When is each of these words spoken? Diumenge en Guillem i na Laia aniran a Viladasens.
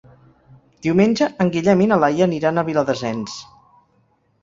Diumenge 0.85 1.27
en 1.45 1.53
Guillem 1.57 1.85
i 1.87 1.89
na 1.93 2.01
Laia 2.07 2.29
aniran 2.31 2.57
a 2.57 2.67
Viladasens. 2.73 3.41